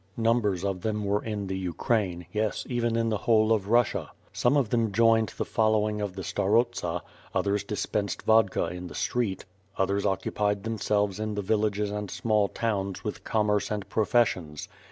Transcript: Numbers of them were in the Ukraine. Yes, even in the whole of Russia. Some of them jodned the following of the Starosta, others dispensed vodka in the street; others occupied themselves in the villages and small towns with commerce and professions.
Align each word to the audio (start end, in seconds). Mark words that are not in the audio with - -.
Numbers 0.17 0.65
of 0.65 0.81
them 0.81 1.05
were 1.05 1.23
in 1.23 1.45
the 1.45 1.55
Ukraine. 1.59 2.25
Yes, 2.31 2.65
even 2.67 2.95
in 2.95 3.09
the 3.09 3.19
whole 3.19 3.53
of 3.53 3.67
Russia. 3.69 4.09
Some 4.33 4.57
of 4.57 4.71
them 4.71 4.91
jodned 4.91 5.37
the 5.37 5.45
following 5.45 6.01
of 6.01 6.15
the 6.15 6.23
Starosta, 6.23 7.03
others 7.35 7.63
dispensed 7.63 8.23
vodka 8.23 8.65
in 8.65 8.87
the 8.87 8.95
street; 8.95 9.45
others 9.77 10.03
occupied 10.03 10.63
themselves 10.63 11.19
in 11.19 11.35
the 11.35 11.43
villages 11.43 11.91
and 11.91 12.09
small 12.09 12.47
towns 12.47 13.03
with 13.03 13.23
commerce 13.23 13.69
and 13.69 13.87
professions. 13.89 14.67